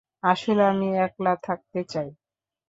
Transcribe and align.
আসলে, 0.23 0.61
আমি 0.65 0.87
একলা 0.97 1.33
থাকতে 1.43 1.79
চাই। 1.85 2.09